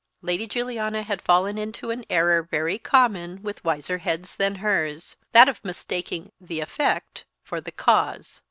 Lady 0.23 0.47
Juliana 0.47 1.03
had 1.03 1.21
fallen 1.21 1.59
into 1.59 1.91
an 1.91 2.05
error 2.09 2.41
very 2.41 2.79
common 2.79 3.43
with 3.43 3.63
wiser 3.63 3.99
heads 3.99 4.35
than 4.35 4.55
hers 4.55 5.15
that 5.31 5.47
of 5.47 5.63
mistaking 5.63 6.31
the 6.41 6.59
effect 6.59 7.23
for 7.43 7.61
the 7.61 7.71
_cause. 7.71 8.39